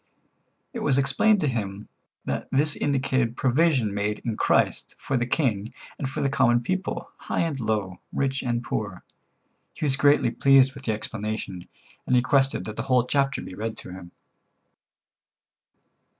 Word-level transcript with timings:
It 0.73 0.79
was 0.79 0.97
explained 0.97 1.41
to 1.41 1.47
him 1.47 1.87
that 2.25 2.47
this 2.51 2.75
indicated 2.75 3.37
provision 3.37 3.93
made 3.93 4.17
in 4.25 4.35
Christ 4.35 4.95
for 4.97 5.15
the 5.15 5.27
king 5.27 5.75
and 5.99 6.09
for 6.09 6.21
the 6.21 6.27
common 6.29 6.61
people, 6.61 7.11
high 7.17 7.41
and 7.41 7.59
low, 7.59 7.99
rich 8.11 8.41
and 8.41 8.63
poor. 8.63 9.03
He 9.75 9.85
was 9.85 9.95
greatly 9.97 10.31
pleased 10.31 10.73
with 10.73 10.85
the 10.85 10.91
explanation, 10.93 11.67
and 12.07 12.15
requested 12.15 12.65
that 12.65 12.77
the 12.77 12.81
whole 12.89 13.05
chapter 13.05 13.43
be 13.43 13.53
read 13.53 13.77
to 13.77 13.91
him. 13.91 14.11